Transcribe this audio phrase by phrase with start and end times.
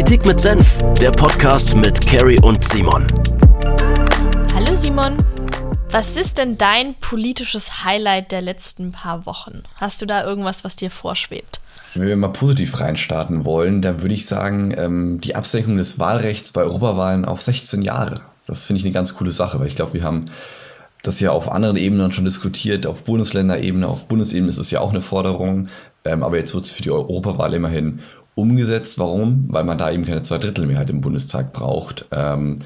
[0.00, 3.06] Politik mit Senf, der Podcast mit Carrie und Simon.
[4.54, 5.18] Hallo Simon.
[5.90, 9.62] Was ist denn dein politisches Highlight der letzten paar Wochen?
[9.76, 11.60] Hast du da irgendwas, was dir vorschwebt?
[11.92, 16.52] Wenn wir mal positiv reinstarten wollen, dann würde ich sagen, ähm, die Absenkung des Wahlrechts
[16.52, 18.22] bei Europawahlen auf 16 Jahre.
[18.46, 20.24] Das finde ich eine ganz coole Sache, weil ich glaube, wir haben
[21.02, 24.90] das ja auf anderen Ebenen schon diskutiert, auf Bundesländerebene, auf Bundesebene ist es ja auch
[24.92, 25.66] eine Forderung,
[26.06, 28.00] ähm, aber jetzt wird es für die Europawahl immerhin
[28.34, 28.98] umgesetzt.
[28.98, 29.44] Warum?
[29.48, 32.06] Weil man da eben keine Zweidrittelmehrheit im Bundestag braucht.
[32.12, 32.58] Ähm,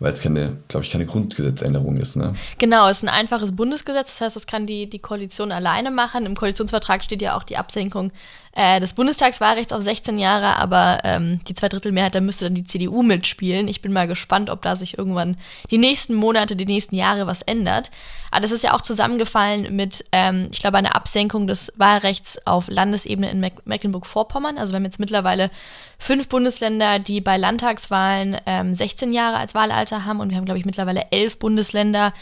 [0.00, 2.16] weil es keine, glaube ich, keine Grundgesetzänderung ist.
[2.16, 2.34] Ne?
[2.58, 6.26] Genau, es ist ein einfaches Bundesgesetz, das heißt, das kann die, die Koalition alleine machen.
[6.26, 8.12] Im Koalitionsvertrag steht ja auch die Absenkung
[8.56, 13.02] äh, des Bundestagswahlrechts auf 16 Jahre, aber ähm, die Zweidrittelmehrheit, da müsste dann die CDU
[13.02, 13.66] mitspielen.
[13.66, 15.36] Ich bin mal gespannt, ob da sich irgendwann
[15.70, 17.90] die nächsten Monate, die nächsten Jahre was ändert.
[18.30, 22.66] Aber das ist ja auch zusammengefallen mit, ähm, ich glaube, einer Absenkung des Wahlrechts auf
[22.68, 24.58] Landesebene in Mecklenburg-Vorpommern.
[24.58, 25.50] Also wir haben jetzt mittlerweile
[25.98, 30.58] fünf Bundesländer, die bei Landtagswahlen ähm, 16 Jahre als Wahlalter haben und wir haben, glaube
[30.58, 32.12] ich, mittlerweile elf Bundesländer,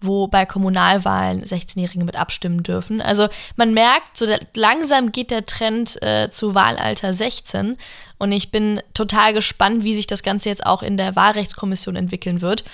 [0.00, 3.00] wo bei Kommunalwahlen 16-Jährige mit abstimmen dürfen.
[3.00, 7.76] Also man merkt, so langsam geht der Trend äh, zu Wahlalter 16
[8.18, 12.40] und ich bin total gespannt, wie sich das Ganze jetzt auch in der Wahlrechtskommission entwickeln
[12.40, 12.64] wird.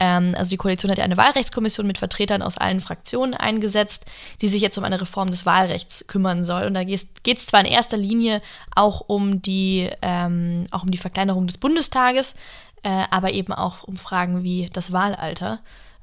[0.00, 4.06] Ähm, also die Koalition hat ja eine Wahlrechtskommission mit Vertretern aus allen Fraktionen eingesetzt,
[4.40, 6.64] die sich jetzt um eine Reform des Wahlrechts kümmern soll.
[6.64, 8.40] Und da geht es zwar in erster Linie
[8.74, 12.34] auch um die, ähm, auch um die Verkleinerung des Bundestages,
[12.82, 15.60] äh, aber eben auch um Fragen wie das Wahlalter.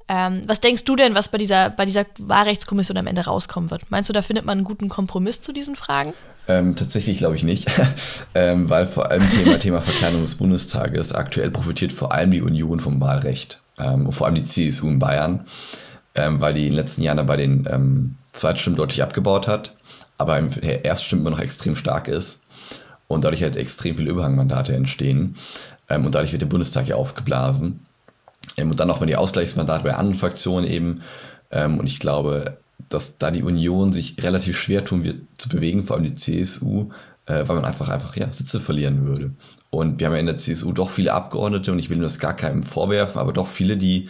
[0.09, 3.91] Ähm, was denkst du denn, was bei dieser, bei dieser Wahlrechtskommission am Ende rauskommen wird?
[3.91, 6.14] Meinst du, da findet man einen guten Kompromiss zu diesen Fragen?
[6.47, 7.69] Ähm, tatsächlich glaube ich nicht,
[8.36, 11.14] ähm, weil vor allem Thema, Thema Verkleinerung des Bundestages.
[11.14, 13.61] Aktuell profitiert vor allem die Union vom Wahlrecht.
[13.77, 15.45] Ähm, und vor allem die CSU in Bayern,
[16.16, 19.75] ähm, weil die in den letzten Jahren bei den ähm, Zweitstimmen deutlich abgebaut hat,
[20.17, 22.45] aber im Erststimmen immer noch extrem stark ist.
[23.09, 25.36] Und dadurch halt extrem viele Überhangmandate entstehen.
[25.88, 27.81] Und dadurch wird der Bundestag ja aufgeblasen.
[28.56, 31.02] Ähm, und dann noch mal die Ausgleichsmandate bei anderen Fraktionen eben.
[31.52, 32.58] Ähm, und ich glaube,
[32.89, 36.89] dass da die Union sich relativ schwer tun wird zu bewegen, vor allem die CSU,
[37.26, 39.32] äh, weil man einfach einfach ja, Sitze verlieren würde.
[39.70, 42.36] Und wir haben ja in der CSU doch viele Abgeordnete und ich will das gar
[42.36, 44.10] keinem vorwerfen, aber doch viele, die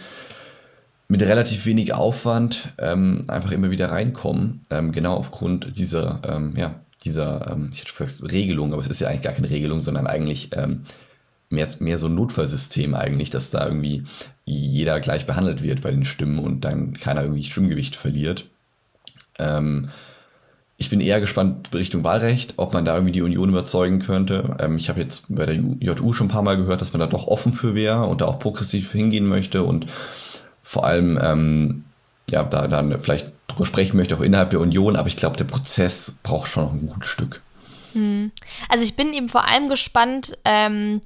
[1.08, 6.80] mit relativ wenig Aufwand ähm, einfach immer wieder reinkommen, ähm, genau aufgrund dieser, ähm, ja,
[7.02, 10.06] dieser, ähm, ich hätte fast Regelung, aber es ist ja eigentlich gar keine Regelung, sondern
[10.06, 10.50] eigentlich
[11.50, 14.04] mehr, mehr so ein Notfallsystem eigentlich, dass da irgendwie
[14.48, 18.46] jeder gleich behandelt wird bei den Stimmen und dann keiner irgendwie Stimmgewicht verliert.
[19.38, 19.88] Ähm,
[20.80, 24.56] ich bin eher gespannt Richtung Wahlrecht, ob man da irgendwie die Union überzeugen könnte.
[24.60, 27.06] Ähm, ich habe jetzt bei der JU schon ein paar Mal gehört, dass man da
[27.06, 29.86] doch offen für wäre und da auch progressiv hingehen möchte und
[30.62, 31.84] vor allem ähm,
[32.30, 34.96] ja da dann vielleicht drüber sprechen möchte, auch innerhalb der Union.
[34.96, 37.42] Aber ich glaube, der Prozess braucht schon noch ein gutes Stück.
[37.92, 38.30] Hm.
[38.68, 41.00] Also ich bin eben vor allem gespannt, ähm,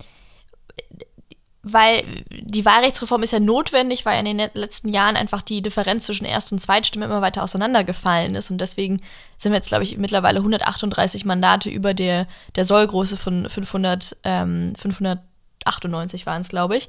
[1.63, 6.25] weil die Wahlrechtsreform ist ja notwendig, weil in den letzten Jahren einfach die Differenz zwischen
[6.25, 8.51] Erst- und Zweitstimme immer weiter auseinandergefallen ist.
[8.51, 9.01] Und deswegen
[9.39, 14.75] sind wir jetzt, glaube ich, mittlerweile 138 Mandate über der, der Sollgröße von 500, ähm,
[14.77, 16.89] 598 waren es, glaube ich.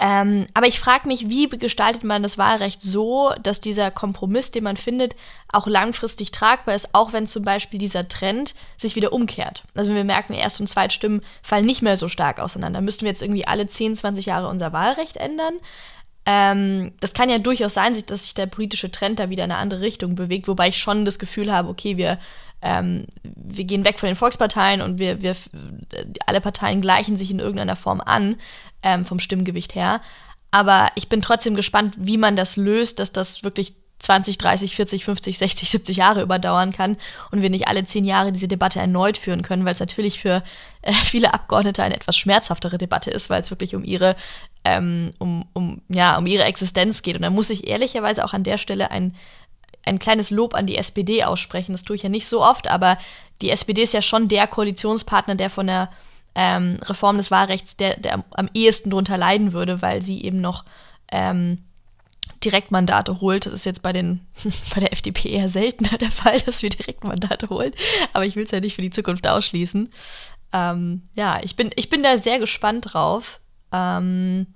[0.00, 4.64] Ähm, aber ich frage mich, wie gestaltet man das Wahlrecht so, dass dieser Kompromiss, den
[4.64, 5.14] man findet,
[5.48, 9.62] auch langfristig tragbar ist, auch wenn zum Beispiel dieser Trend sich wieder umkehrt.
[9.74, 13.10] Also wenn wir merken, Erst- und Zweitstimmen fallen nicht mehr so stark auseinander, müssten wir
[13.10, 15.54] jetzt irgendwie alle 10, 20 Jahre unser Wahlrecht ändern.
[16.26, 19.60] Ähm, das kann ja durchaus sein, dass sich der politische Trend da wieder in eine
[19.60, 22.18] andere Richtung bewegt, wobei ich schon das Gefühl habe, okay, wir,
[22.62, 25.36] ähm, wir gehen weg von den Volksparteien und wir, wir
[26.26, 28.36] alle Parteien gleichen sich in irgendeiner Form an
[28.84, 30.00] ähm, vom Stimmgewicht her.
[30.52, 35.04] Aber ich bin trotzdem gespannt, wie man das löst, dass das wirklich 20, 30, 40,
[35.04, 36.96] 50, 60, 70 Jahre überdauern kann
[37.30, 40.42] und wir nicht alle zehn Jahre diese Debatte erneut führen können, weil es natürlich für
[40.82, 44.14] äh, viele Abgeordnete eine etwas schmerzhaftere Debatte ist, weil es wirklich um ihre,
[44.64, 47.16] ähm, um, um, ja, um ihre Existenz geht.
[47.16, 49.14] Und da muss ich ehrlicherweise auch an der Stelle ein,
[49.84, 51.72] ein kleines Lob an die SPD aussprechen.
[51.72, 52.98] Das tue ich ja nicht so oft, aber
[53.42, 55.90] die SPD ist ja schon der Koalitionspartner, der von der
[56.34, 60.64] ähm, Reform des Wahlrechts der, der am ehesten darunter leiden würde, weil sie eben noch
[61.10, 61.58] ähm,
[62.44, 63.46] Direktmandate holt.
[63.46, 64.20] Das ist jetzt bei, den,
[64.74, 67.72] bei der FDP eher seltener der Fall, dass wir Direktmandate holen.
[68.12, 69.90] Aber ich will es ja nicht für die Zukunft ausschließen.
[70.52, 73.40] Ähm, ja, ich bin, ich bin da sehr gespannt drauf.
[73.72, 74.46] Ähm,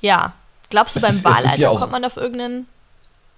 [0.00, 0.34] ja,
[0.70, 2.66] glaubst du, es beim ist, Wahlalter ja kommt man auf irgendeinen.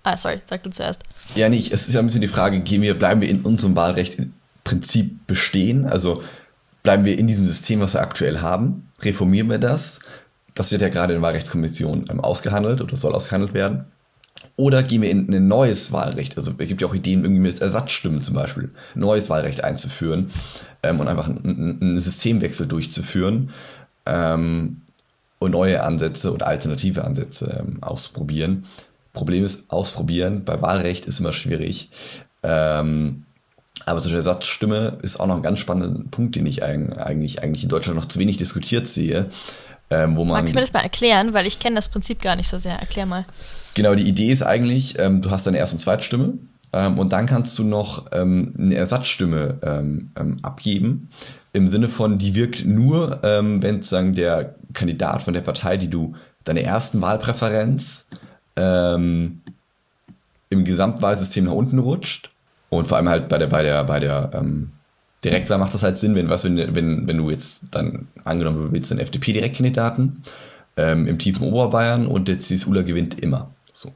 [0.03, 1.03] Ah, sorry, sag du zuerst.
[1.35, 1.73] Ja, nicht.
[1.73, 4.33] Es ist ja ein bisschen die Frage, gehen wir, bleiben wir in unserem Wahlrecht im
[4.65, 5.87] Prinzip bestehen?
[5.87, 6.23] Also
[6.83, 10.01] bleiben wir in diesem System, was wir aktuell haben, reformieren wir das.
[10.55, 13.87] Das wird ja gerade in der Wahlrechtskommission ähm, ausgehandelt oder soll ausgehandelt werden.
[14.57, 16.37] Oder gehen wir in ein neues Wahlrecht?
[16.37, 20.31] Also es gibt ja auch Ideen, irgendwie mit Ersatzstimmen zum Beispiel, neues Wahlrecht einzuführen
[20.83, 23.51] ähm, und einfach einen, Systemwechsel durchzuführen
[24.07, 24.83] ähm,
[25.39, 28.65] und neue Ansätze oder alternative Ansätze ähm, ausprobieren.
[29.13, 31.91] Problem ist, ausprobieren bei Wahlrecht ist immer schwierig.
[32.43, 33.25] Ähm,
[33.87, 37.69] aber zur Ersatzstimme ist auch noch ein ganz spannender Punkt, den ich eigentlich, eigentlich in
[37.69, 39.31] Deutschland noch zu wenig diskutiert sehe.
[39.91, 41.33] Ähm, wo man, Magst du mir das mal erklären?
[41.33, 42.75] Weil ich kenne das Prinzip gar nicht so sehr.
[42.75, 43.25] Erklär mal.
[43.75, 46.35] Genau, die Idee ist eigentlich, ähm, du hast deine Erst- und Zweitstimme
[46.73, 51.09] ähm, und dann kannst du noch ähm, eine Ersatzstimme ähm, ähm, abgeben.
[51.53, 55.89] Im Sinne von, die wirkt nur, ähm, wenn sozusagen der Kandidat von der Partei, die
[55.89, 58.07] du deine ersten Wahlpräferenz
[58.57, 59.41] ähm,
[60.49, 62.31] im Gesamtwahlsystem nach unten rutscht.
[62.71, 64.71] Und vor allem halt bei der, bei der, bei der ähm,
[65.25, 68.73] Direktwahl macht das halt Sinn, wenn, was, wenn, wenn, wenn du jetzt dann angenommen du
[68.73, 70.23] willst einen FDP-Direktkandidaten
[70.77, 73.51] ähm, im tiefen Oberbayern und der CSUler gewinnt immer.
[73.73, 73.93] So.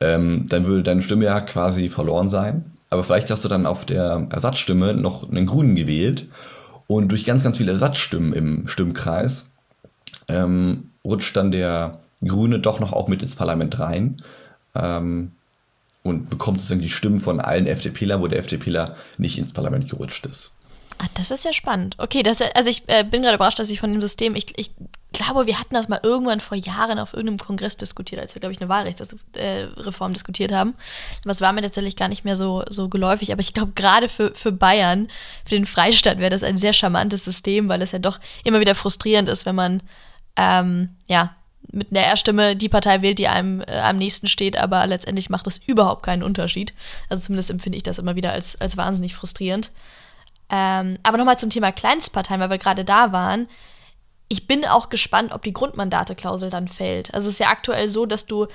[0.00, 2.72] Ähm, dann würde deine Stimme ja quasi verloren sein.
[2.90, 6.26] Aber vielleicht hast du dann auf der Ersatzstimme noch einen Grünen gewählt
[6.86, 9.50] und durch ganz, ganz viele Ersatzstimmen im Stimmkreis
[10.28, 14.16] ähm, rutscht dann der Grüne doch noch auch mit ins Parlament rein
[14.74, 15.32] ähm,
[16.02, 20.26] und bekommt sozusagen die Stimmen von allen FDPler, wo der FDPler nicht ins Parlament gerutscht
[20.26, 20.54] ist.
[21.00, 21.94] Ah, das ist ja spannend.
[21.98, 24.72] Okay, das, also ich äh, bin gerade überrascht, dass ich von dem System, ich, ich
[25.12, 28.52] glaube, wir hatten das mal irgendwann vor Jahren auf irgendeinem Kongress diskutiert, als wir, glaube
[28.52, 30.74] ich, eine Wahlrechtsreform diskutiert haben.
[31.24, 34.34] Was war mir tatsächlich gar nicht mehr so, so geläufig, aber ich glaube, gerade für,
[34.34, 35.08] für Bayern,
[35.44, 38.74] für den Freistaat wäre das ein sehr charmantes System, weil es ja doch immer wieder
[38.74, 39.82] frustrierend ist, wenn man
[40.36, 41.36] ähm, ja,
[41.70, 45.46] mit einer R-Stimme die Partei wählt, die einem äh, am nächsten steht, aber letztendlich macht
[45.46, 46.72] das überhaupt keinen Unterschied.
[47.08, 49.70] Also zumindest empfinde ich das immer wieder als, als wahnsinnig frustrierend.
[50.50, 53.48] Ähm, aber nochmal zum Thema Kleinstparteien, weil wir gerade da waren.
[54.28, 57.12] Ich bin auch gespannt, ob die Grundmandateklausel dann fällt.
[57.14, 58.46] Also es ist ja aktuell so, dass du,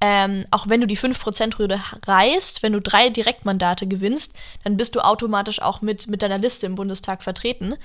[0.00, 4.34] ähm, auch wenn du die 5%-Hürde reißt, wenn du drei Direktmandate gewinnst,
[4.64, 7.76] dann bist du automatisch auch mit, mit deiner Liste im Bundestag vertreten.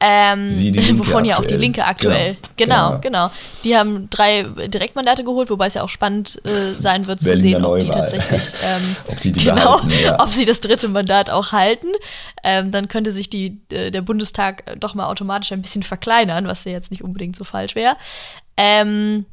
[0.00, 1.54] Ähm, Sie, wovon ja auch die.
[1.54, 2.36] Linke aktuell.
[2.56, 3.30] Genau, Genau, genau.
[3.64, 7.64] Die haben drei Direktmandate geholt, wobei es ja auch spannend äh, sein wird zu sehen,
[7.64, 10.22] ob die tatsächlich, ähm, Ob die die genau, behalten, ja.
[10.22, 11.88] ob sie das dritte Mandat auch halten.
[12.44, 16.64] Ähm, dann könnte sich die, äh, der Bundestag doch mal automatisch ein bisschen verkleinern, was
[16.64, 17.96] ja jetzt nicht unbedingt so falsch wäre.
[18.56, 19.26] Ähm,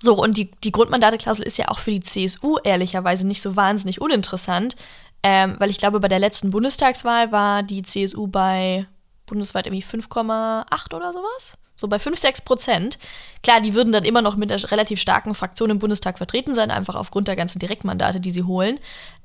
[0.00, 4.00] so, und die, die Grundmandateklausel ist ja auch für die CSU ehrlicherweise nicht so wahnsinnig
[4.00, 4.76] uninteressant,
[5.22, 8.86] ähm, weil ich glaube, bei der letzten Bundestagswahl war die CSU bei
[9.28, 11.54] bundesweit irgendwie 5,8 oder sowas.
[11.76, 12.98] So bei 5, 6 Prozent.
[13.44, 16.72] Klar, die würden dann immer noch mit einer relativ starken Fraktion im Bundestag vertreten sein,
[16.72, 18.80] einfach aufgrund der ganzen Direktmandate, die sie holen.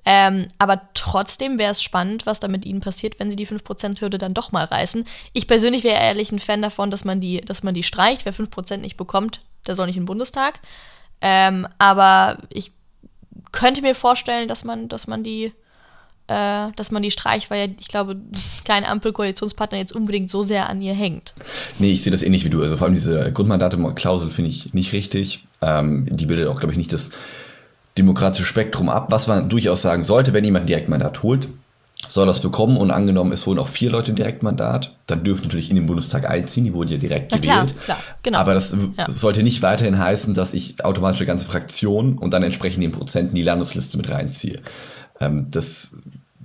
[0.05, 4.19] Ähm, aber trotzdem wäre es spannend, was da mit ihnen passiert, wenn sie die 5%-Hürde
[4.19, 5.05] dann doch mal reißen.
[5.33, 8.25] Ich persönlich wäre ehrlich ein Fan davon, dass man die, dass man die streicht.
[8.25, 10.59] Wer 5% nicht bekommt, der soll nicht in den Bundestag.
[11.21, 12.71] Ähm, aber ich
[13.51, 15.53] könnte mir vorstellen, dass man, dass man die
[16.33, 18.15] äh, dass man die streicht, weil ja, ich glaube,
[18.65, 21.33] kein Ampelkoalitionspartner jetzt unbedingt so sehr an ihr hängt.
[21.79, 22.61] Nee, ich sehe das ähnlich wie du.
[22.61, 25.45] Also vor allem diese Grundmandate-Klausel finde ich nicht richtig.
[25.61, 27.11] Ähm, die bildet auch, glaube ich, nicht das
[27.97, 31.47] demokratische Spektrum ab, was man durchaus sagen sollte, wenn jemand ein Direktmandat holt,
[32.07, 35.69] soll das bekommen und angenommen, es wurden auch vier Leute im Direktmandat, dann dürfen natürlich
[35.69, 37.81] in den Bundestag einziehen, die wurden ja direkt Na klar, gewählt.
[37.81, 38.39] klar, genau.
[38.39, 39.09] Aber das Ja.
[39.09, 43.29] sollte nicht weiterhin heißen, dass ich automatisch eine ganze Fraktion und dann entsprechend den Prozent
[43.29, 44.59] in die Landesliste mit reinziehe.
[45.21, 45.95] Ähm, das,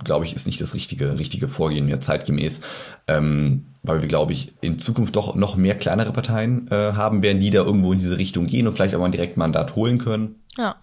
[0.03, 2.61] glaube ich, ist nicht das richtige, richtige Vorgehen mehr zeitgemäß.
[3.07, 7.39] Ähm, weil wir, glaube ich, in Zukunft doch noch mehr kleinere Parteien äh, haben werden,
[7.39, 10.43] die da irgendwo in diese Richtung gehen und vielleicht auch mal ein Direktmandat holen können.
[10.57, 10.75] Ja.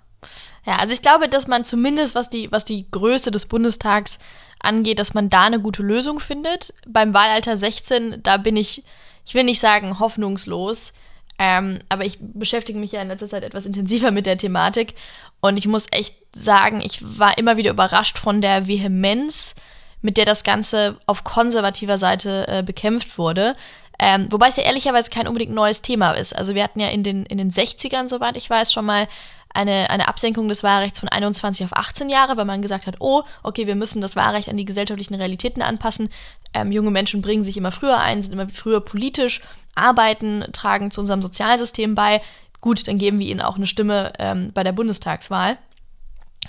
[0.65, 4.19] Ja, also ich glaube, dass man zumindest, was die, was die Größe des Bundestags
[4.59, 6.75] angeht, dass man da eine gute Lösung findet.
[6.89, 8.83] Beim Wahlalter 16, da bin ich,
[9.25, 10.93] ich will nicht sagen hoffnungslos,
[11.39, 14.95] ähm, aber ich beschäftige mich ja in letzter Zeit etwas intensiver mit der Thematik
[15.41, 19.55] und ich muss echt sagen, ich war immer wieder überrascht von der Vehemenz,
[20.03, 23.57] mit der das Ganze auf konservativer Seite äh, bekämpft wurde.
[23.99, 26.37] Ähm, wobei es ja ehrlicherweise kein unbedingt neues Thema ist.
[26.37, 29.09] Also wir hatten ja in den, in den 60ern, soweit ich weiß, schon mal
[29.57, 33.23] eine, eine Absenkung des Wahlrechts von 21 auf 18 Jahre, weil man gesagt hat, oh,
[33.43, 36.11] okay, wir müssen das Wahlrecht an die gesellschaftlichen Realitäten anpassen.
[36.53, 39.41] Ähm, junge Menschen bringen sich immer früher ein, sind immer früher politisch,
[39.75, 42.21] arbeiten, tragen zu unserem Sozialsystem bei.
[42.61, 45.57] Gut, dann geben wir ihnen auch eine Stimme ähm, bei der Bundestagswahl.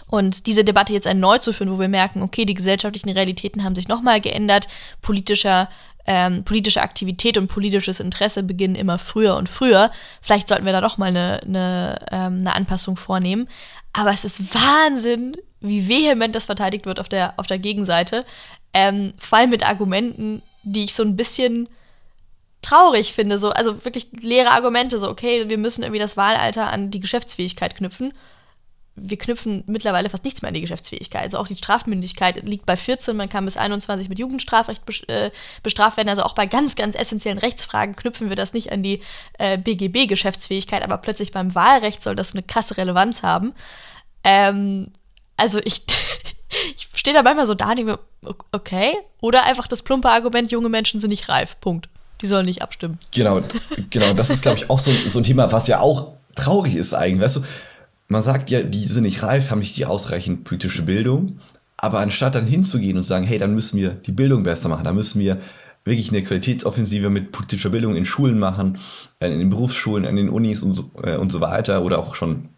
[0.07, 3.75] Und diese Debatte jetzt erneut zu führen, wo wir merken, okay, die gesellschaftlichen Realitäten haben
[3.75, 4.67] sich nochmal geändert,
[5.01, 5.69] politischer,
[6.05, 9.91] ähm, politische Aktivität und politisches Interesse beginnen immer früher und früher.
[10.21, 13.49] Vielleicht sollten wir da doch mal eine, eine, ähm, eine Anpassung vornehmen.
[13.93, 18.25] Aber es ist Wahnsinn, wie vehement das verteidigt wird auf der, auf der Gegenseite.
[18.73, 21.67] Ähm, vor allem mit Argumenten, die ich so ein bisschen
[22.61, 23.37] traurig finde.
[23.37, 27.75] So, also wirklich leere Argumente, so, okay, wir müssen irgendwie das Wahlalter an die Geschäftsfähigkeit
[27.75, 28.13] knüpfen
[28.99, 31.23] wir knüpfen mittlerweile fast nichts mehr an die Geschäftsfähigkeit.
[31.23, 35.97] Also auch die Strafmündigkeit liegt bei 14, man kann bis 21 mit Jugendstrafrecht äh, bestraft
[35.97, 36.09] werden.
[36.09, 39.01] Also auch bei ganz, ganz essentiellen Rechtsfragen knüpfen wir das nicht an die
[39.37, 43.53] äh, BGB-Geschäftsfähigkeit, aber plötzlich beim Wahlrecht soll das eine krasse Relevanz haben.
[44.23, 44.91] Ähm,
[45.37, 45.83] also ich,
[46.75, 50.51] ich stehe da manchmal so da und denke mir, okay, oder einfach das plumpe Argument,
[50.51, 51.87] junge Menschen sind nicht reif, Punkt.
[52.21, 52.97] Die sollen nicht abstimmen.
[53.13, 53.41] Genau,
[53.91, 54.13] genau.
[54.13, 57.21] Das ist, glaube ich, auch so, so ein Thema, was ja auch traurig ist eigentlich.
[57.21, 57.43] Weißt du,
[58.07, 61.39] man sagt ja, die sind nicht reif, haben nicht die ausreichend politische Bildung.
[61.77, 64.95] Aber anstatt dann hinzugehen und sagen, hey, dann müssen wir die Bildung besser machen, dann
[64.95, 65.37] müssen wir
[65.85, 68.79] wirklich eine Qualitätsoffensive mit politischer Bildung in Schulen machen,
[69.19, 72.15] äh, in den Berufsschulen, an den Unis und so, äh, und so weiter oder auch
[72.15, 72.49] schon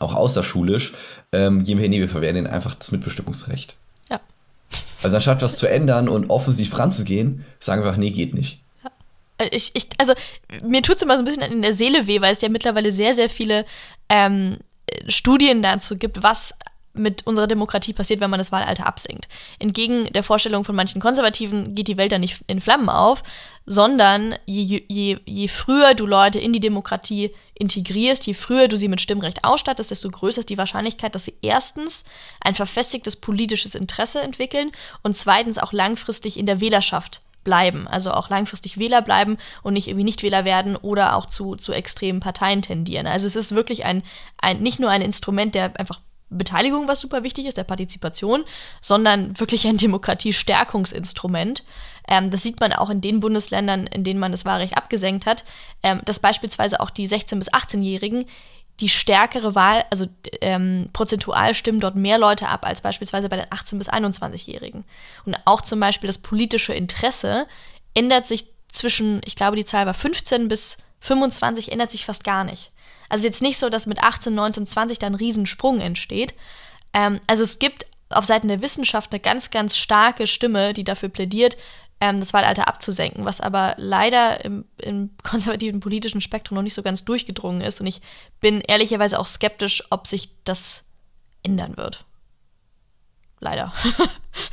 [0.00, 0.92] auch außerschulisch,
[1.32, 3.76] ähm, gehen wir, nee, wir verwehren einfach das Mitbestimmungsrecht.
[4.10, 4.20] Ja.
[5.02, 8.60] Also anstatt was zu ändern und offensiv ranzugehen, sagen wir einfach, nee, geht nicht.
[9.38, 10.14] Äh, ich, ich, also
[10.62, 12.90] mir tut es immer so ein bisschen in der Seele weh, weil es ja mittlerweile
[12.90, 13.64] sehr, sehr viele
[14.08, 14.58] ähm,
[15.08, 16.54] Studien dazu gibt, was
[16.94, 19.28] mit unserer Demokratie passiert, wenn man das Wahlalter absenkt.
[19.58, 23.24] Entgegen der Vorstellung von manchen Konservativen geht die Welt dann nicht in Flammen auf,
[23.66, 28.88] sondern je, je, je früher du Leute in die Demokratie integrierst, je früher du sie
[28.88, 32.04] mit Stimmrecht ausstattest, desto größer ist die Wahrscheinlichkeit, dass sie erstens
[32.40, 34.70] ein verfestigtes politisches Interesse entwickeln
[35.02, 39.88] und zweitens auch langfristig in der Wählerschaft bleiben, also auch langfristig Wähler bleiben und nicht
[39.88, 43.06] irgendwie Nichtwähler werden oder auch zu, zu extremen Parteien tendieren.
[43.06, 44.02] Also es ist wirklich ein,
[44.38, 48.44] ein, nicht nur ein Instrument der einfach Beteiligung, was super wichtig ist, der Partizipation,
[48.80, 51.62] sondern wirklich ein Demokratiestärkungsinstrument.
[52.08, 55.44] Ähm, das sieht man auch in den Bundesländern, in denen man das Wahlrecht abgesenkt hat,
[55.82, 58.26] ähm, dass beispielsweise auch die 16- bis 18-Jährigen
[58.80, 60.06] die stärkere Wahl, also
[60.40, 64.84] ähm, prozentual stimmen dort mehr Leute ab als beispielsweise bei den 18- bis 21-Jährigen.
[65.24, 67.46] Und auch zum Beispiel das politische Interesse
[67.94, 72.42] ändert sich zwischen, ich glaube, die Zahl war 15 bis 25, ändert sich fast gar
[72.42, 72.72] nicht.
[73.08, 76.34] Also jetzt nicht so, dass mit 18, 19, 20 da ein Riesensprung entsteht.
[76.92, 81.08] Ähm, also es gibt auf Seiten der Wissenschaft eine ganz, ganz starke Stimme, die dafür
[81.08, 81.56] plädiert,
[82.00, 86.82] ähm, das Wahlalter abzusenken, was aber leider im, im, konservativen politischen Spektrum noch nicht so
[86.82, 87.80] ganz durchgedrungen ist.
[87.80, 88.00] Und ich
[88.40, 90.84] bin ehrlicherweise auch skeptisch, ob sich das
[91.42, 92.04] ändern wird.
[93.40, 93.72] Leider.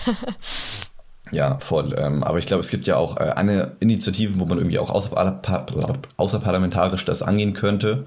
[1.32, 1.96] ja, voll.
[1.98, 4.90] Ähm, aber ich glaube, es gibt ja auch äh, eine Initiative, wo man irgendwie auch
[4.90, 8.06] außerparlamentarisch das angehen könnte.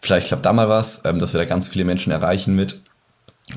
[0.00, 2.80] Vielleicht klappt da mal was, ähm, dass wir da ganz viele Menschen erreichen mit.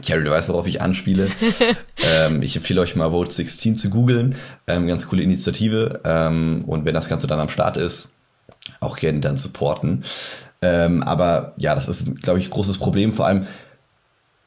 [0.05, 1.29] Carrie, du weißt, worauf ich anspiele.
[2.25, 4.36] ähm, ich empfehle euch mal Vote 16 zu googeln.
[4.67, 6.01] Ähm, ganz coole Initiative.
[6.05, 8.10] Ähm, und wenn das Ganze dann am Start ist,
[8.79, 10.03] auch gerne dann supporten.
[10.62, 13.48] Ähm, aber ja, das ist, glaube ich, ein großes Problem, vor allem,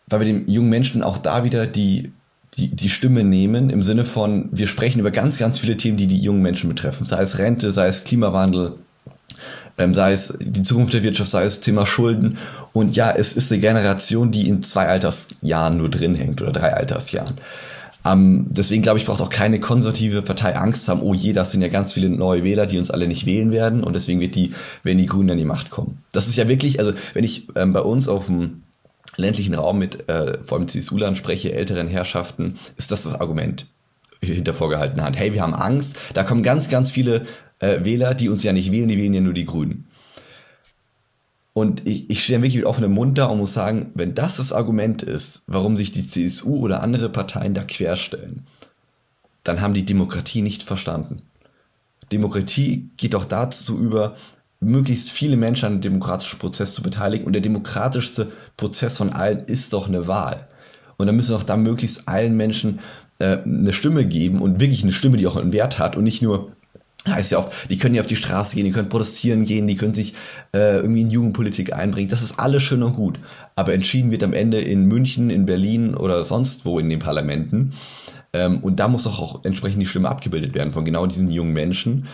[0.07, 2.13] weil wir den jungen Menschen auch da wieder die,
[2.55, 6.07] die, die Stimme nehmen, im Sinne von, wir sprechen über ganz, ganz viele Themen, die
[6.07, 7.05] die jungen Menschen betreffen.
[7.05, 8.77] Sei es Rente, sei es Klimawandel,
[9.79, 12.39] ähm, sei es die Zukunft der Wirtschaft, sei es Thema Schulden.
[12.73, 16.73] Und ja, es ist eine Generation, die in zwei Altersjahren nur drin hängt oder drei
[16.75, 17.35] Altersjahren.
[18.05, 21.63] Ähm, deswegen glaube ich, braucht auch keine konservative Partei Angst haben, oh je, das sind
[21.63, 24.53] ja ganz viele neue Wähler, die uns alle nicht wählen werden und deswegen wird die,
[24.83, 26.03] werden die Grünen an die Macht kommen.
[26.13, 28.63] Das ist ja wirklich, also wenn ich ähm, bei uns auf dem
[29.17, 33.67] ländlichen Raum mit äh, vor allem CSU-Lern spreche, älteren Herrschaften, ist das das Argument
[34.33, 35.17] hinter vorgehaltener Hand.
[35.17, 37.27] Hey, wir haben Angst, da kommen ganz, ganz viele
[37.59, 39.87] äh, Wähler, die uns ja nicht wählen, die wählen ja nur die Grünen.
[41.53, 44.53] Und ich, ich stehe wirklich mit offenem Mund da und muss sagen, wenn das das
[44.53, 48.45] Argument ist, warum sich die CSU oder andere Parteien da querstellen,
[49.45, 51.19] dann haben die Demokratie nicht verstanden.
[52.11, 54.17] Demokratie geht doch dazu über,
[54.61, 57.27] möglichst viele Menschen an dem demokratischen Prozess zu beteiligen.
[57.27, 60.49] Und der demokratischste Prozess von allen ist doch eine Wahl.
[60.97, 62.81] Und dann müssen wir doch da möglichst allen Menschen
[63.19, 66.23] äh, eine Stimme geben und wirklich eine Stimme, die auch einen Wert hat und nicht
[66.23, 66.53] nur
[67.07, 69.77] heißt ja oft, die können ja auf die Straße gehen, die können protestieren gehen, die
[69.77, 70.15] können sich
[70.55, 72.09] äh, irgendwie in Jugendpolitik einbringen.
[72.09, 73.21] Das ist alles schön und gut.
[73.57, 77.75] Aber entschieden wird am Ende in München, in Berlin oder sonst wo in den Parlamenten.
[78.33, 81.53] Ähm, und da muss doch auch entsprechend die Stimme abgebildet werden von genau diesen jungen
[81.53, 82.07] Menschen.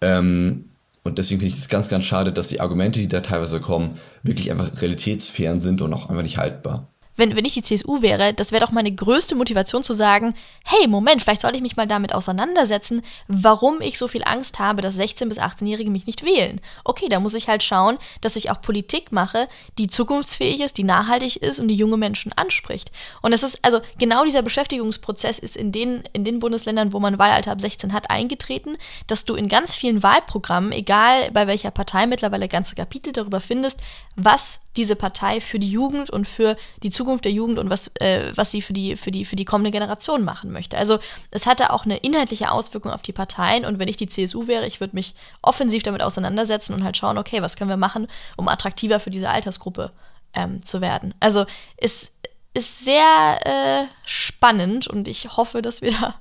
[0.00, 0.66] Ähm,
[1.02, 3.94] und deswegen finde ich es ganz, ganz schade, dass die Argumente, die da teilweise kommen,
[4.22, 8.34] wirklich einfach realitätsfern sind und auch einfach nicht haltbar wenn, wenn ich die CSU wäre,
[8.34, 11.86] das wäre doch meine größte Motivation zu sagen, hey, Moment, vielleicht soll ich mich mal
[11.86, 16.60] damit auseinandersetzen, warum ich so viel Angst habe, dass 16- bis 18-Jährige mich nicht wählen.
[16.84, 20.84] Okay, da muss ich halt schauen, dass ich auch Politik mache, die zukunftsfähig ist, die
[20.84, 22.90] nachhaltig ist und die junge Menschen anspricht.
[23.22, 27.18] Und es ist, also genau dieser Beschäftigungsprozess ist in den, in den Bundesländern, wo man
[27.18, 32.06] Wahlalter ab 16 hat, eingetreten, dass du in ganz vielen Wahlprogrammen, egal bei welcher Partei
[32.06, 33.80] mittlerweile ganze Kapitel darüber findest,
[34.16, 38.32] was diese Partei für die Jugend und für die Zukunft der Jugend und was, äh,
[38.34, 40.76] was sie für die, für, die, für die kommende Generation machen möchte.
[40.76, 40.98] Also
[41.30, 44.66] es hatte auch eine inhaltliche Auswirkung auf die Parteien und wenn ich die CSU wäre,
[44.66, 48.48] ich würde mich offensiv damit auseinandersetzen und halt schauen, okay, was können wir machen, um
[48.48, 49.92] attraktiver für diese Altersgruppe
[50.34, 51.14] ähm, zu werden.
[51.20, 52.12] Also es
[52.54, 56.14] ist sehr äh, spannend und ich hoffe, dass wir da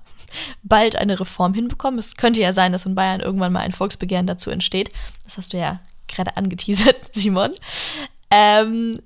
[0.63, 1.99] bald eine Reform hinbekommen.
[1.99, 4.89] Es könnte ja sein, dass in Bayern irgendwann mal ein Volksbegehren dazu entsteht.
[5.23, 7.53] Das hast du ja gerade angeteasert, Simon.
[8.31, 8.99] Ähm,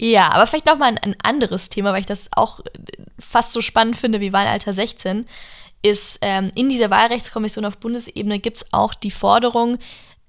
[0.00, 2.60] ja, aber vielleicht noch mal ein, ein, anderes Thema, weil ich das auch
[3.18, 5.24] fast so spannend finde wie Wahlalter 16,
[5.82, 9.78] ist ähm, in dieser Wahlrechtskommission auf Bundesebene gibt es auch die Forderung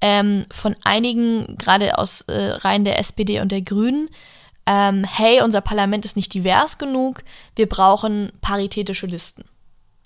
[0.01, 4.09] ähm, von einigen, gerade aus äh, Reihen der SPD und der Grünen,
[4.65, 7.23] ähm, hey, unser Parlament ist nicht divers genug,
[7.55, 9.45] wir brauchen paritätische Listen.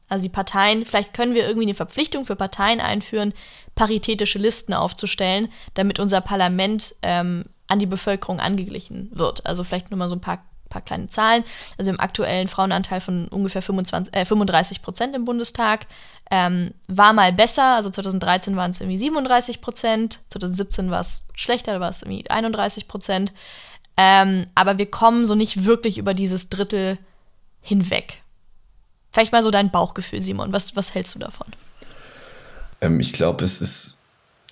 [0.09, 3.33] Also die Parteien, vielleicht können wir irgendwie eine Verpflichtung für Parteien einführen,
[3.75, 9.45] paritätische Listen aufzustellen, damit unser Parlament ähm, an die Bevölkerung angeglichen wird.
[9.45, 11.43] Also vielleicht nur mal so ein paar, paar kleine Zahlen.
[11.77, 15.85] Also im aktuellen Frauenanteil von ungefähr 25, äh, 35 Prozent im Bundestag.
[16.31, 21.73] Ähm, war mal besser, also 2013 waren es irgendwie 37 Prozent, 2017 war es schlechter,
[21.73, 23.31] da war es irgendwie 31 Prozent.
[23.97, 26.97] Ähm, aber wir kommen so nicht wirklich über dieses Drittel
[27.61, 28.23] hinweg.
[29.11, 30.53] Vielleicht mal so dein Bauchgefühl, Simon.
[30.53, 31.47] Was, was hältst du davon?
[32.81, 34.01] Ähm, ich glaube, es ist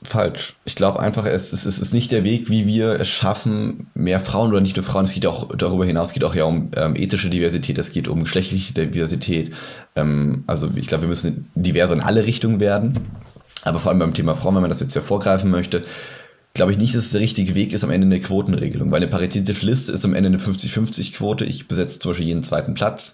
[0.03, 0.55] falsch.
[0.65, 4.19] Ich glaube einfach, es, es, es ist nicht der Weg, wie wir es schaffen, mehr
[4.19, 6.69] Frauen oder nicht nur Frauen, es geht auch darüber hinaus, es geht auch ja um
[6.75, 9.51] ähm, ethische Diversität, es geht um geschlechtliche Diversität.
[9.95, 13.07] Ähm, also ich glaube, wir müssen diverser in alle Richtungen werden.
[13.63, 15.81] Aber vor allem beim Thema Frauen, wenn man das jetzt ja vorgreifen möchte,
[16.57, 19.65] glaube ich nicht, dass der richtige Weg ist am Ende eine Quotenregelung, weil eine paritätische
[19.65, 21.45] Liste ist am Ende eine 50-50-Quote.
[21.45, 23.13] Ich besetze zum Beispiel jeden zweiten Platz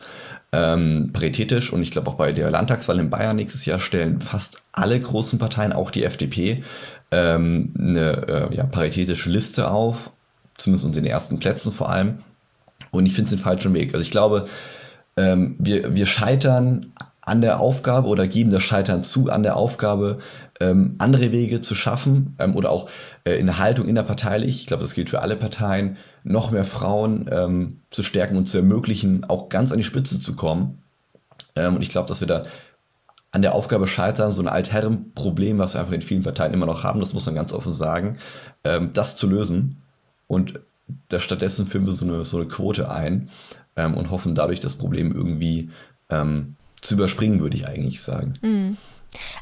[0.51, 4.63] ähm, paritätisch und ich glaube auch bei der Landtagswahl in Bayern nächstes Jahr stellen fast
[4.71, 6.63] alle großen Parteien, auch die FDP,
[7.11, 10.11] ähm, eine äh, ja, paritätische Liste auf,
[10.57, 12.19] zumindest unter den ersten Plätzen vor allem.
[12.91, 13.93] Und ich finde es den falschen Weg.
[13.93, 14.45] Also ich glaube,
[15.17, 16.91] ähm, wir, wir scheitern
[17.25, 20.17] an der Aufgabe oder geben das Scheitern zu, an der Aufgabe,
[20.59, 22.89] ähm, andere Wege zu schaffen ähm, oder auch
[23.23, 27.29] äh, in der Haltung innerparteilich, ich glaube, das gilt für alle Parteien, noch mehr Frauen
[27.31, 30.83] ähm, zu stärken und zu ermöglichen, auch ganz an die Spitze zu kommen.
[31.55, 32.41] Ähm, und ich glaube, dass wir da
[33.31, 36.83] an der Aufgabe scheitern, so ein Altherrenproblem, was wir einfach in vielen Parteien immer noch
[36.83, 38.17] haben, das muss man ganz offen sagen,
[38.63, 39.81] ähm, das zu lösen.
[40.27, 40.59] Und
[41.07, 43.29] da stattdessen führen wir so eine, so eine Quote ein
[43.75, 45.71] ähm, und hoffen dadurch das Problem irgendwie
[46.09, 48.33] ähm, zu überspringen, würde ich eigentlich sagen.
[48.41, 48.77] Mhm.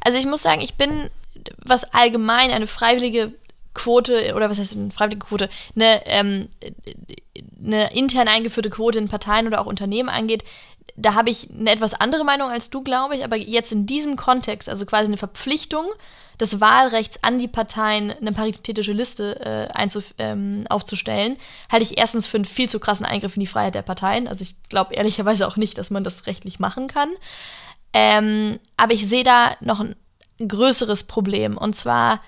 [0.02, 1.10] Also ich muss sagen, ich bin,
[1.58, 3.34] was allgemein eine freiwillige
[3.74, 6.50] Quote, oder was heißt eine freiwillige Quote, eine, ähm,
[7.64, 10.44] eine intern eingeführte Quote in Parteien oder auch Unternehmen angeht,
[11.02, 14.16] da habe ich eine etwas andere Meinung als du, glaube ich, aber jetzt in diesem
[14.16, 15.86] Kontext, also quasi eine Verpflichtung
[16.40, 19.88] des Wahlrechts an die Parteien, eine paritätische Liste äh,
[20.18, 21.38] ähm, aufzustellen,
[21.72, 24.28] halte ich erstens für einen viel zu krassen Eingriff in die Freiheit der Parteien.
[24.28, 27.10] Also ich glaube ehrlicherweise auch nicht, dass man das rechtlich machen kann.
[27.94, 29.96] Ähm, aber ich sehe da noch ein
[30.40, 31.58] größeres Problem.
[31.58, 32.22] Und zwar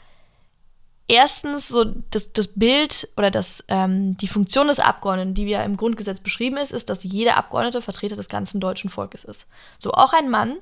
[1.07, 5.77] erstens so das, das Bild oder das, ähm, die Funktion des Abgeordneten, die ja im
[5.77, 9.47] Grundgesetz beschrieben ist, ist, dass jeder Abgeordnete Vertreter des ganzen deutschen Volkes ist.
[9.77, 10.57] So auch ein Mann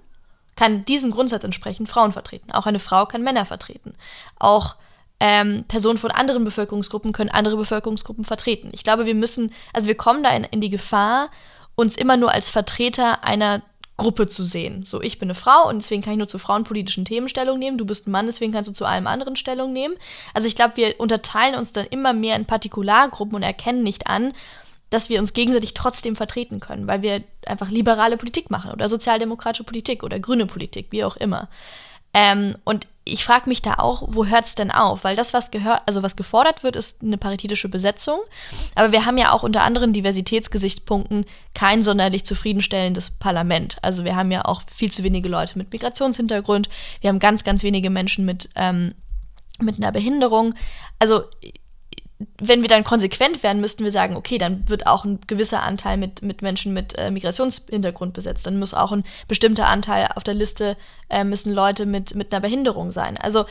[0.56, 2.52] kann diesem Grundsatz entsprechend Frauen vertreten.
[2.52, 3.94] Auch eine Frau kann Männer vertreten.
[4.38, 4.76] Auch
[5.20, 8.72] ähm, Personen von anderen Bevölkerungsgruppen können andere Bevölkerungsgruppen vertreten.
[8.74, 11.30] Ich glaube, wir müssen, also wir kommen da in, in die Gefahr,
[11.76, 13.62] uns immer nur als Vertreter einer
[14.02, 14.84] Gruppe zu sehen.
[14.84, 17.78] So, ich bin eine Frau und deswegen kann ich nur zu frauenpolitischen Themen Stellung nehmen.
[17.78, 19.94] Du bist ein Mann, deswegen kannst du zu allem anderen Stellung nehmen.
[20.34, 24.34] Also ich glaube, wir unterteilen uns dann immer mehr in Partikulargruppen und erkennen nicht an,
[24.90, 29.64] dass wir uns gegenseitig trotzdem vertreten können, weil wir einfach liberale Politik machen oder sozialdemokratische
[29.64, 31.48] Politik oder grüne Politik, wie auch immer.
[32.16, 35.04] Ähm, und ich frage mich da auch, wo hört es denn auf?
[35.04, 38.20] Weil das, was gehört, also was gefordert wird, ist eine paritätische Besetzung.
[38.76, 43.78] Aber wir haben ja auch unter anderen Diversitätsgesichtspunkten kein sonderlich zufriedenstellendes Parlament.
[43.82, 46.70] Also wir haben ja auch viel zu wenige Leute mit Migrationshintergrund.
[47.02, 48.94] Wir haben ganz, ganz wenige Menschen mit, ähm,
[49.60, 50.54] mit einer Behinderung.
[51.00, 51.24] Also
[52.40, 55.98] wenn wir dann konsequent werden, müssten wir sagen, okay, dann wird auch ein gewisser Anteil
[55.98, 58.46] mit, mit Menschen mit äh, Migrationshintergrund besetzt.
[58.46, 60.78] Dann muss auch ein bestimmter Anteil auf der Liste,
[61.10, 63.18] äh, müssen Leute mit, mit einer Behinderung sein.
[63.18, 63.46] Also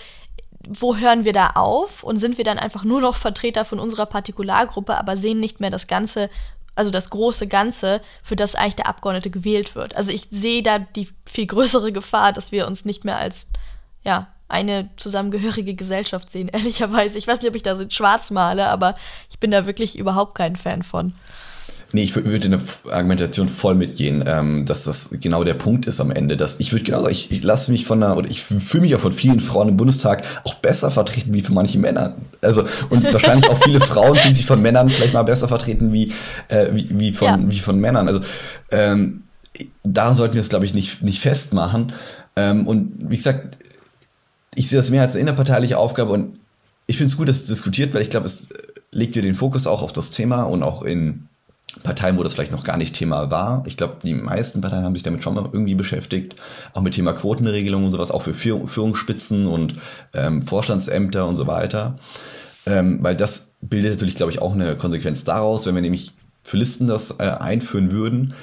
[0.69, 4.07] wo hören wir da auf und sind wir dann einfach nur noch Vertreter von unserer
[4.07, 6.29] Partikulargruppe, aber sehen nicht mehr das Ganze,
[6.75, 9.97] also das große Ganze, für das eigentlich der Abgeordnete gewählt wird.
[9.97, 13.49] Also ich sehe da die viel größere Gefahr, dass wir uns nicht mehr als,
[14.05, 17.19] ja, eine zusammengehörige Gesellschaft sehen, ehrlicherweise.
[17.19, 18.95] Ich weiß nicht, ob ich da so schwarz male, aber
[19.31, 21.15] ich bin da wirklich überhaupt kein Fan von.
[21.93, 22.61] Nee, ich würde in der
[22.93, 26.37] Argumentation voll mitgehen, ähm, dass das genau der Punkt ist am Ende.
[26.37, 28.95] Dass ich würde genau sagen, ich, ich lasse mich von einer, oder ich fühle mich
[28.95, 32.15] auch von vielen Frauen im Bundestag auch besser vertreten wie von manchen Männern.
[32.43, 36.13] Also, und wahrscheinlich auch viele Frauen fühlen sich von Männern vielleicht mal besser vertreten wie,
[36.49, 37.39] äh, wie, wie, von, ja.
[37.51, 38.07] wie von Männern.
[38.07, 38.21] Also,
[38.71, 39.25] ähm,
[39.83, 41.93] daran sollten wir es, glaube ich, nicht, nicht festmachen.
[42.37, 43.59] Ähm, und wie gesagt,
[44.61, 46.39] ich sehe das mehr als eine innerparteiliche Aufgabe und
[46.87, 48.51] ich finde es gut, dass es diskutiert, weil ich glaube, es
[48.93, 51.29] legt ihr den Fokus auch auf das Thema und auch in
[51.83, 53.63] Parteien, wo das vielleicht noch gar nicht Thema war.
[53.67, 56.35] Ich glaube, die meisten Parteien haben sich damit schon mal irgendwie beschäftigt,
[56.75, 59.77] auch mit Thema Quotenregelung und sowas, auch für Führungsspitzen und
[60.13, 61.97] ähm, Vorstandsämter und so weiter.
[62.67, 66.59] Ähm, weil das bildet natürlich, glaube ich, auch eine Konsequenz daraus, wenn wir nämlich für
[66.59, 68.35] Listen das äh, einführen würden,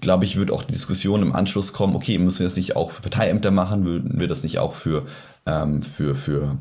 [0.00, 2.92] glaube ich, wird auch die Diskussion im Anschluss kommen, okay, müssen wir das nicht auch
[2.92, 5.06] für Parteiämter machen, würden wir das nicht auch für,
[5.46, 6.58] ähm, für, für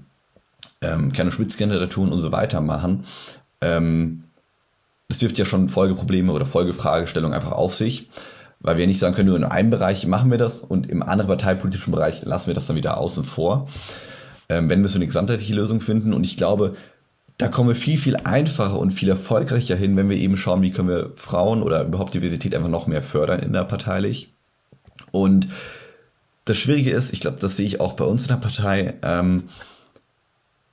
[0.82, 3.06] ähm, kleine Spitzkandidaturen und so weiter machen.
[3.62, 4.24] Ähm,
[5.08, 8.10] das wirft ja schon Folgeprobleme oder Folgefragestellungen einfach auf sich,
[8.60, 11.28] weil wir nicht sagen können, nur in einem Bereich machen wir das und im anderen
[11.28, 13.67] parteipolitischen Bereich lassen wir das dann wieder außen vor.
[14.50, 16.76] Ähm, wenn wir so eine gesamtheitliche Lösung finden und ich glaube,
[17.38, 20.71] da kommen wir viel, viel einfacher und viel erfolgreicher hin, wenn wir eben schauen, wie
[20.71, 24.34] können wir Frauen oder überhaupt Diversität einfach noch mehr fördern innerparteilich.
[25.12, 25.48] Und
[26.45, 29.49] das Schwierige ist, ich glaube, das sehe ich auch bei uns in der Partei, ähm,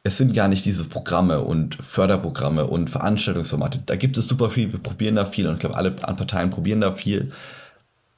[0.05, 3.83] es sind gar nicht diese Programme und Förderprogramme und Veranstaltungsformate.
[3.87, 6.81] Da gibt es super viel, wir probieren da viel und ich glaube, alle Parteien probieren
[6.81, 7.31] da viel.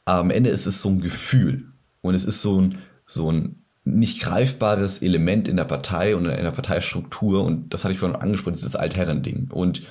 [0.07, 1.67] Aber am Ende ist es so ein Gefühl
[2.01, 6.43] und es ist so ein, so ein nicht greifbares Element in der Partei und in
[6.43, 9.51] der Parteistruktur und das hatte ich vorhin angesprochen, dieses Altherren-Ding.
[9.51, 9.83] Und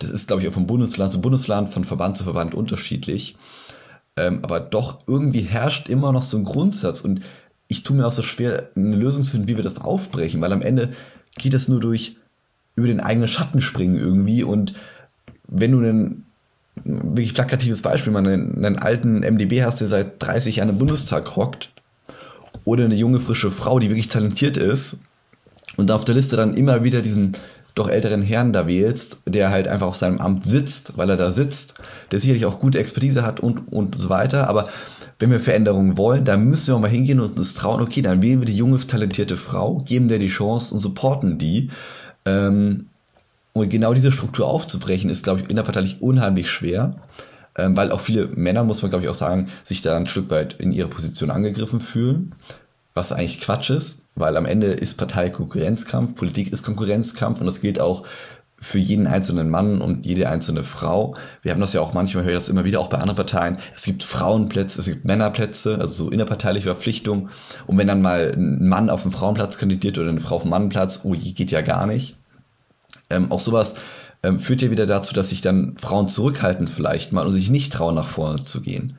[0.00, 3.36] das ist, glaube ich, auch von Bundesland zu Bundesland, von Verband zu Verband unterschiedlich.
[4.18, 7.20] Ähm, aber doch irgendwie herrscht immer noch so ein Grundsatz und
[7.68, 10.52] ich tue mir auch so schwer, eine Lösung zu finden, wie wir das aufbrechen, weil
[10.52, 10.90] am Ende
[11.36, 12.16] geht es nur durch
[12.74, 14.74] über den eigenen Schatten springen irgendwie und
[15.46, 16.24] wenn du ein
[16.84, 21.36] wirklich plakatives Beispiel, mal einen, einen alten MDB hast, der seit 30 Jahren im Bundestag
[21.36, 21.70] hockt
[22.64, 24.98] oder eine junge, frische Frau, die wirklich talentiert ist
[25.76, 27.36] und auf der Liste dann immer wieder diesen
[27.78, 31.30] doch älteren Herrn da wählst, der halt einfach auf seinem Amt sitzt, weil er da
[31.30, 31.74] sitzt,
[32.10, 34.64] der sicherlich auch gute Expertise hat und, und so weiter, aber
[35.18, 38.40] wenn wir Veränderungen wollen, dann müssen wir mal hingehen und uns trauen, okay, dann wählen
[38.40, 41.70] wir die junge, talentierte Frau, geben der die Chance und supporten die.
[42.24, 42.86] Ähm,
[43.52, 46.94] und genau diese Struktur aufzubrechen, ist, glaube ich, innerparteilich unheimlich schwer.
[47.56, 50.30] Ähm, weil auch viele Männer, muss man glaube ich auch sagen, sich da ein Stück
[50.30, 52.34] weit in ihrer Position angegriffen fühlen,
[52.98, 57.60] was eigentlich Quatsch ist, weil am Ende ist Partei Konkurrenzkampf, Politik ist Konkurrenzkampf und das
[57.60, 58.04] gilt auch
[58.60, 61.14] für jeden einzelnen Mann und jede einzelne Frau.
[61.42, 63.56] Wir haben das ja auch manchmal, höre ich das immer wieder auch bei anderen Parteien.
[63.74, 67.28] Es gibt Frauenplätze, es gibt Männerplätze, also so innerparteiliche Verpflichtung.
[67.68, 70.50] Und wenn dann mal ein Mann auf den Frauenplatz kandidiert oder eine Frau auf den
[70.50, 72.16] Mannplatz, oh, geht ja gar nicht.
[73.10, 73.76] Ähm, auch sowas
[74.24, 77.72] ähm, führt ja wieder dazu, dass sich dann Frauen zurückhalten vielleicht mal und sich nicht
[77.72, 78.98] trauen, nach vorne zu gehen.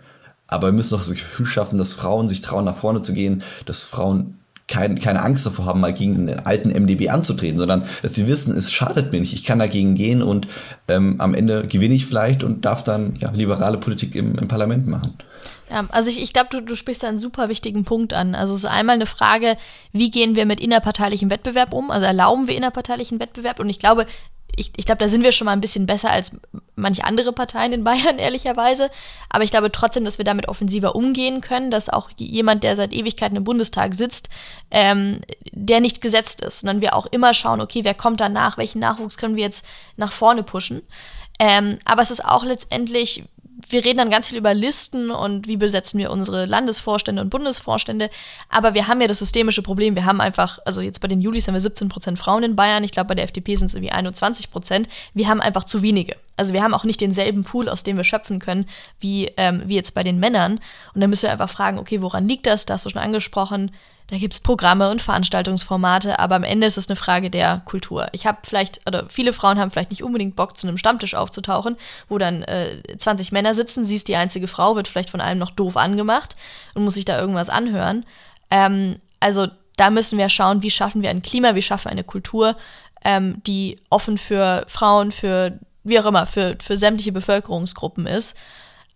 [0.50, 3.44] Aber wir müssen doch das Gefühl schaffen, dass Frauen sich trauen, nach vorne zu gehen,
[3.66, 8.14] dass Frauen kein, keine Angst davor haben, mal gegen den alten MDB anzutreten, sondern dass
[8.14, 10.48] sie wissen, es schadet mir nicht, ich kann dagegen gehen und
[10.88, 14.88] ähm, am Ende gewinne ich vielleicht und darf dann ja, liberale Politik im, im Parlament
[14.88, 15.16] machen.
[15.70, 18.36] Ja, also ich, ich glaube, du, du sprichst da einen super wichtigen Punkt an.
[18.36, 19.58] Also es ist einmal eine Frage,
[19.92, 21.92] wie gehen wir mit innerparteilichem Wettbewerb um?
[21.92, 23.60] Also erlauben wir innerparteilichen Wettbewerb?
[23.60, 24.06] Und ich glaube,
[24.56, 26.38] ich, ich glaube, da sind wir schon mal ein bisschen besser als
[26.76, 28.90] manche andere Parteien in Bayern, ehrlicherweise.
[29.30, 32.94] Aber ich glaube trotzdem, dass wir damit offensiver umgehen können, dass auch jemand, der seit
[32.94, 34.30] Ewigkeiten im Bundestag sitzt,
[34.72, 38.80] ähm, der nicht gesetzt ist, sondern wir auch immer schauen, okay, wer kommt danach, welchen
[38.80, 39.66] Nachwuchs können wir jetzt
[39.98, 40.82] nach vorne pushen.
[41.40, 43.24] Ähm, aber es ist auch letztendlich,
[43.68, 48.10] wir reden dann ganz viel über Listen und wie besetzen wir unsere Landesvorstände und Bundesvorstände.
[48.48, 49.96] Aber wir haben ja das systemische Problem.
[49.96, 52.84] Wir haben einfach, also jetzt bei den Julis haben wir 17 Prozent Frauen in Bayern.
[52.84, 54.88] Ich glaube, bei der FDP sind es irgendwie 21 Prozent.
[55.14, 56.16] Wir haben einfach zu wenige.
[56.38, 58.66] Also wir haben auch nicht denselben Pool, aus dem wir schöpfen können,
[59.00, 60.60] wie, ähm, wie jetzt bei den Männern.
[60.94, 62.66] Und dann müssen wir einfach fragen, okay, woran liegt das?
[62.66, 63.72] Das hast du schon angesprochen.
[64.10, 68.08] Da gibt es Programme und Veranstaltungsformate, aber am Ende ist es eine Frage der Kultur.
[68.12, 71.78] Ich habe vielleicht, oder viele Frauen haben vielleicht nicht unbedingt Bock, zu einem Stammtisch aufzutauchen,
[72.08, 75.38] wo dann äh, 20 Männer sitzen, sie ist die einzige Frau, wird vielleicht von allem
[75.38, 76.36] noch doof angemacht
[76.74, 78.04] und muss sich da irgendwas anhören.
[78.50, 82.04] Ähm, also da müssen wir schauen, wie schaffen wir ein Klima, wie schaffen wir eine
[82.04, 82.56] Kultur,
[83.06, 88.36] ähm, die offen für Frauen, für wie auch immer, für, für sämtliche Bevölkerungsgruppen ist.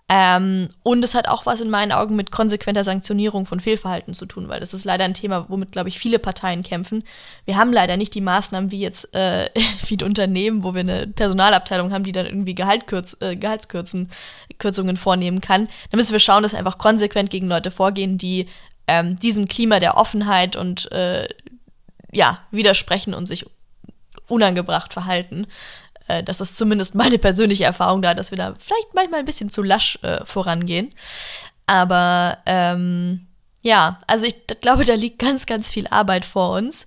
[0.10, 4.26] Ähm, und es hat auch was in meinen Augen mit konsequenter Sanktionierung von Fehlverhalten zu
[4.26, 7.04] tun, weil das ist leider ein Thema, womit, glaube ich, viele Parteien kämpfen.
[7.46, 11.94] Wir haben leider nicht die Maßnahmen wie jetzt äh, viele Unternehmen, wo wir eine Personalabteilung
[11.94, 15.70] haben, die dann irgendwie Gehaltkürz, äh, Gehaltskürzungen vornehmen kann.
[15.89, 18.48] Da müssen wir schauen, dass wir einfach konsequent gegen Leute vorgehen, die
[18.88, 21.30] ähm, diesem Klima der Offenheit und äh,
[22.12, 23.46] ja, widersprechen und sich
[24.28, 25.48] unangebracht verhalten.
[26.08, 29.52] Äh, das ist zumindest meine persönliche Erfahrung da, dass wir da vielleicht manchmal ein bisschen
[29.52, 30.92] zu lasch äh, vorangehen.
[31.66, 33.28] Aber ähm,
[33.62, 36.86] ja, also ich glaube, da liegt ganz, ganz viel Arbeit vor uns.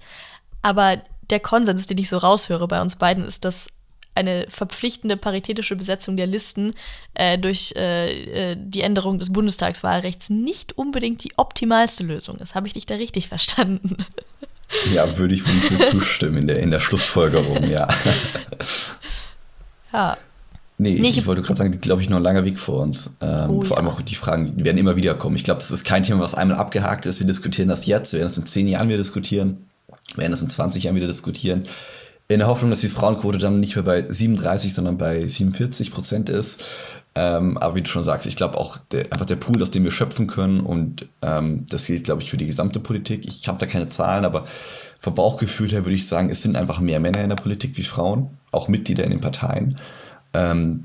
[0.62, 1.00] Aber
[1.31, 3.68] der Konsens, den ich so raushöre bei uns beiden, ist, dass
[4.14, 6.74] eine verpflichtende paritätische Besetzung der Listen
[7.14, 12.55] äh, durch äh, äh die Änderung des Bundestagswahlrechts nicht unbedingt die optimalste Lösung ist.
[12.55, 13.96] Habe ich dich da richtig verstanden?
[14.92, 17.87] Ja, würde ich wohl so zustimmen in der, in der Schlussfolgerung, ja.
[19.92, 20.16] Ja.
[20.79, 22.59] Nee, ich, Nee, ich ich- wollte gerade sagen, die glaube ich noch ein langer Weg
[22.59, 23.16] vor uns.
[23.22, 23.92] Ähm, Oh, vor allem ja.
[23.92, 25.35] auch die Fragen, die werden immer wieder kommen.
[25.37, 27.18] Ich glaube, das ist kein Thema, was einmal abgehakt ist.
[27.20, 29.64] Wir diskutieren das jetzt, wir werden das in zehn Jahren wieder diskutieren,
[30.14, 31.64] wir werden das in 20 Jahren wieder diskutieren.
[32.29, 36.29] In der Hoffnung, dass die Frauenquote dann nicht mehr bei 37, sondern bei 47 Prozent
[36.29, 36.64] ist.
[37.14, 39.85] Ähm, aber wie du schon sagst, ich glaube auch der, einfach der Pool, aus dem
[39.85, 43.25] wir schöpfen können und ähm, das gilt, glaube ich, für die gesamte Politik.
[43.27, 44.44] Ich habe da keine Zahlen, aber
[45.01, 47.85] vom Bauchgefühl her würde ich sagen, es sind einfach mehr Männer in der Politik wie
[47.85, 49.76] Frauen, auch Mitglieder in den Parteien.
[50.34, 50.84] Ähm,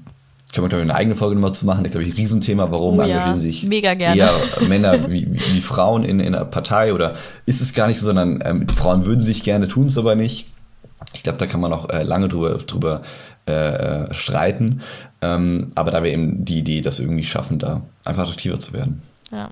[0.53, 1.85] können wir, glaube ich, eine eigene Folge nochmal zu machen.
[1.85, 4.31] Ich glaube, ich, ein Riesenthema, warum Oh ja, engagieren sich eher
[4.67, 7.13] Männer wie, wie, wie Frauen in, in einer Partei oder
[7.45, 10.47] ist es gar nicht so, sondern ähm, Frauen würden sich gerne, tun es aber nicht.
[11.13, 13.01] Ich glaube, da kann man auch äh, lange drüber, drüber
[13.47, 14.81] äh, äh, streiten.
[15.21, 19.01] Ähm, aber da wäre eben die Idee, das irgendwie schaffen, da einfach attraktiver zu werden.
[19.31, 19.49] Ja.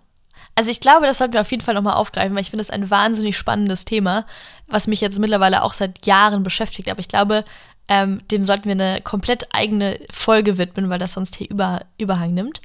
[0.56, 2.70] Also ich glaube, das sollten wir auf jeden Fall nochmal aufgreifen, weil ich finde das
[2.70, 4.26] ein wahnsinnig spannendes Thema,
[4.68, 6.90] was mich jetzt mittlerweile auch seit Jahren beschäftigt.
[6.90, 7.46] Aber ich glaube,
[7.90, 12.34] ähm, dem sollten wir eine komplett eigene Folge widmen, weil das sonst hier über, Überhang
[12.36, 12.62] nimmt.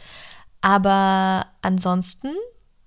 [0.60, 2.28] Aber ansonsten,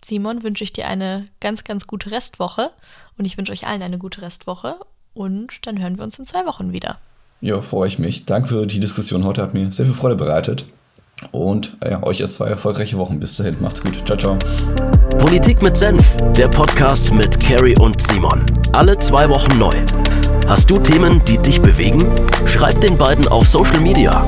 [0.05, 2.69] Simon, wünsche ich dir eine ganz, ganz gute Restwoche.
[3.17, 4.75] Und ich wünsche euch allen eine gute Restwoche.
[5.15, 6.99] Und dann hören wir uns in zwei Wochen wieder.
[7.41, 8.25] Ja, freue ich mich.
[8.25, 10.65] Danke für die Diskussion heute, hat mir sehr viel Freude bereitet.
[11.31, 13.19] Und äh, ja, euch jetzt zwei erfolgreiche Wochen.
[13.19, 14.05] Bis dahin, macht's gut.
[14.05, 14.37] Ciao, ciao.
[15.17, 18.45] Politik mit Senf, der Podcast mit Carrie und Simon.
[18.73, 19.73] Alle zwei Wochen neu.
[20.47, 22.05] Hast du Themen, die dich bewegen?
[22.45, 24.25] Schreib den beiden auf Social Media